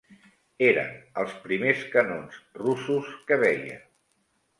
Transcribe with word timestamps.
Eren 0.67 0.95
els 1.23 1.35
primers 1.43 1.83
canons 1.91 2.39
russos 2.61 3.13
que 3.29 3.39
veia 3.45 3.77